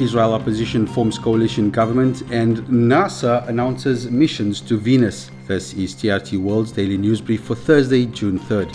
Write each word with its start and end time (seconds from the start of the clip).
Israel 0.00 0.34
opposition 0.34 0.86
forms 0.86 1.18
coalition 1.18 1.70
government, 1.70 2.20
and 2.30 2.58
NASA 2.68 3.48
announces 3.48 4.10
missions 4.10 4.60
to 4.60 4.76
Venus. 4.76 5.30
This 5.46 5.72
is 5.72 5.94
TRT 5.94 6.38
World's 6.38 6.70
daily 6.72 6.98
news 6.98 7.22
brief 7.22 7.44
for 7.44 7.54
Thursday, 7.54 8.04
June 8.04 8.38
3rd. 8.38 8.74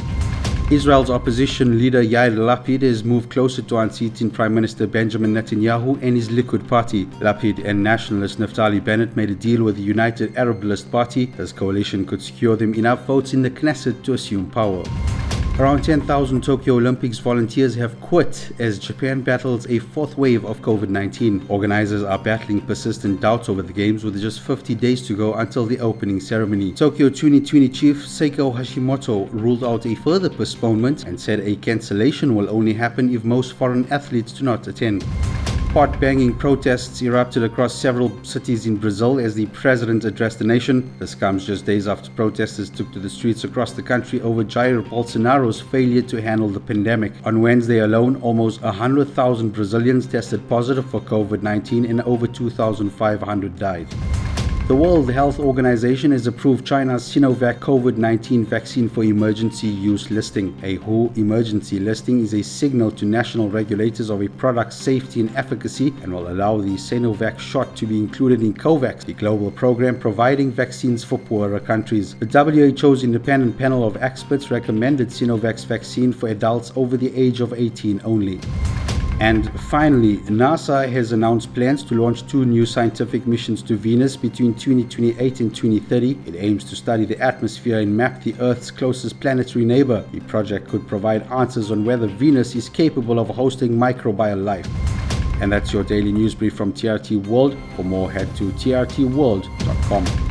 Israel's 0.72 1.12
opposition 1.12 1.78
leader 1.78 2.02
Yair 2.02 2.36
Lapid 2.36 2.82
has 2.82 3.04
moved 3.04 3.30
closer 3.30 3.62
to 3.62 3.78
unseating 3.78 4.32
Prime 4.32 4.56
Minister 4.56 4.88
Benjamin 4.88 5.34
Netanyahu 5.34 6.02
and 6.02 6.16
his 6.16 6.30
Likud 6.30 6.68
party. 6.68 7.06
Lapid 7.20 7.64
and 7.66 7.84
nationalist 7.84 8.40
Naftali 8.40 8.84
Bennett 8.84 9.16
made 9.16 9.30
a 9.30 9.36
deal 9.36 9.64
with 9.64 9.76
the 9.76 9.84
United 9.84 10.36
Arab 10.38 10.64
List 10.64 10.92
Party. 10.92 11.26
This 11.26 11.52
coalition 11.52 12.04
could 12.06 12.22
secure 12.22 12.56
them 12.56 12.74
enough 12.74 13.06
votes 13.06 13.34
in 13.34 13.42
the 13.44 13.52
Knesset 13.52 14.04
to 14.06 14.14
assume 14.14 14.50
power. 14.50 14.84
Around 15.60 15.84
10,000 15.84 16.42
Tokyo 16.42 16.78
Olympics 16.78 17.20
volunteers 17.20 17.76
have 17.76 18.00
quit 18.02 18.52
as 18.58 18.80
Japan 18.80 19.22
battles 19.22 19.68
a 19.68 19.78
fourth 19.80 20.18
wave 20.18 20.44
of 20.46 20.60
COVID 20.62 20.90
19. 20.90 21.46
Organizers 21.50 22.04
are 22.04 22.18
battling 22.18 22.62
persistent 22.62 23.22
doubts 23.22 23.48
over 23.48 23.62
the 23.62 23.74
Games 23.74 24.04
with 24.04 24.20
just 24.20 24.40
50 24.40 24.74
days 24.76 25.06
to 25.08 25.16
go 25.16 25.36
until 25.36 25.66
the 25.66 25.80
opening 25.80 26.20
ceremony. 26.20 26.72
Tokyo 26.74 27.10
2020 27.10 27.70
chief 27.70 27.98
Seiko 27.98 28.56
Hashimoto 28.56 29.32
ruled 29.34 29.64
out 29.64 29.86
a 29.86 29.94
further 29.94 30.30
postponement 30.30 31.04
and 31.04 31.20
said 31.20 31.42
a 31.42 31.56
cancellation 31.58 32.34
will 32.34 32.50
only 32.50 32.74
happen 32.74 33.14
if 33.14 33.24
most 33.24 33.54
foreign 33.54 33.86
athletes 33.92 34.32
do 34.32 34.44
not 34.44 34.66
attend. 34.68 35.06
Pot 35.74 36.02
banging 36.02 36.34
protests 36.34 37.02
erupted 37.02 37.44
across 37.44 37.74
several 37.74 38.12
cities 38.26 38.66
in 38.66 38.76
Brazil 38.76 39.22
as 39.22 39.36
the 39.36 39.46
president 39.48 40.04
addressed 40.04 40.40
the 40.40 40.44
nation. 40.44 40.94
This 41.00 41.16
comes 41.16 41.48
just 41.48 41.66
days 41.66 41.88
after 41.88 42.12
protesters 42.12 42.70
took 42.70 42.92
to 42.92 43.00
the 43.00 43.10
streets 43.10 43.46
across 43.46 43.72
the 43.72 43.82
country 43.82 44.20
over 44.20 44.44
Jair 44.44 44.84
Bolsonaro's 44.84 45.62
failure 45.62 46.02
to 46.02 46.22
handle 46.22 46.50
the 46.50 46.60
pandemic. 46.60 47.14
On 47.24 47.40
Wednesday 47.40 47.80
alone, 47.80 48.18
almost 48.18 48.62
100,000 48.62 49.54
Brazilians 49.54 50.08
tested 50.08 50.46
positive 50.50 50.86
for 50.90 51.00
COVID 51.00 51.42
19 51.42 51.86
and 51.86 52.02
over 52.02 52.28
2,500 52.28 53.58
died. 53.58 53.88
The 54.72 54.78
World 54.78 55.12
Health 55.12 55.38
Organization 55.38 56.12
has 56.12 56.28
approved 56.28 56.66
China's 56.66 57.04
Sinovac 57.04 57.60
COVID 57.60 57.98
19 57.98 58.46
vaccine 58.46 58.88
for 58.88 59.04
emergency 59.04 59.68
use 59.68 60.10
listing. 60.10 60.58
A 60.64 60.76
WHO 60.76 61.12
emergency 61.18 61.78
listing 61.78 62.22
is 62.22 62.34
a 62.34 62.42
signal 62.42 62.90
to 62.92 63.04
national 63.04 63.50
regulators 63.50 64.10
of 64.10 64.22
a 64.22 64.30
product's 64.30 64.78
safety 64.78 65.20
and 65.20 65.36
efficacy 65.36 65.94
and 66.04 66.14
will 66.14 66.30
allow 66.30 66.56
the 66.56 66.78
Sinovac 66.78 67.38
shot 67.38 67.76
to 67.76 67.86
be 67.86 68.00
included 68.00 68.42
in 68.42 68.54
COVAX, 68.54 69.04
the 69.04 69.12
global 69.12 69.52
program 69.52 70.00
providing 70.00 70.54
vaccines 70.54 71.04
for 71.04 71.20
poorer 71.20 71.60
countries. 71.60 72.16
The 72.16 72.74
WHO's 72.82 73.04
independent 73.04 73.58
panel 73.58 73.86
of 73.86 73.98
experts 73.98 74.52
recommended 74.52 75.10
Sinovac's 75.10 75.66
vaccine 75.66 76.14
for 76.14 76.30
adults 76.30 76.72
over 76.78 76.96
the 76.96 77.14
age 77.14 77.42
of 77.42 77.52
18 77.52 78.00
only. 78.06 78.40
And 79.22 79.52
finally, 79.70 80.18
NASA 80.18 80.92
has 80.92 81.12
announced 81.12 81.54
plans 81.54 81.84
to 81.84 81.94
launch 81.94 82.26
two 82.26 82.44
new 82.44 82.66
scientific 82.66 83.28
missions 83.28 83.62
to 83.62 83.76
Venus 83.76 84.18
between 84.18 84.56
2028 84.56 85.42
and 85.42 85.56
2030. 85.56 86.18
It 86.26 86.36
aims 86.40 86.64
to 86.64 86.76
study 86.76 87.06
the 87.06 87.20
atmosphere 87.20 87.82
and 87.82 87.96
map 87.96 88.24
the 88.24 88.34
Earth's 88.40 88.72
closest 88.72 89.20
planetary 89.20 89.64
neighbor. 89.64 90.04
The 90.12 90.22
project 90.22 90.70
could 90.70 90.88
provide 90.88 91.22
answers 91.32 91.70
on 91.70 91.86
whether 91.86 92.08
Venus 92.08 92.56
is 92.56 92.68
capable 92.68 93.20
of 93.20 93.28
hosting 93.28 93.74
microbial 93.74 94.44
life. 94.44 94.68
And 95.40 95.52
that's 95.52 95.72
your 95.72 95.84
daily 95.84 96.12
news 96.12 96.34
brief 96.34 96.56
from 96.56 96.74
TRT 96.74 97.28
World. 97.28 97.56
For 97.76 97.84
more, 97.84 98.12
head 98.12 98.36
to 98.38 98.46
trtworld.com. 98.54 100.31